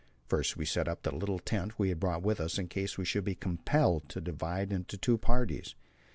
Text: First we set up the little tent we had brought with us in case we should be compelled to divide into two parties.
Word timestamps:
First 0.25 0.57
we 0.57 0.65
set 0.65 0.87
up 0.87 1.03
the 1.03 1.13
little 1.15 1.37
tent 1.37 1.77
we 1.77 1.89
had 1.89 1.99
brought 1.99 2.23
with 2.23 2.39
us 2.41 2.57
in 2.57 2.69
case 2.69 2.97
we 2.97 3.05
should 3.05 3.23
be 3.23 3.35
compelled 3.35 4.09
to 4.09 4.19
divide 4.19 4.73
into 4.73 4.97
two 4.97 5.19
parties. 5.19 5.75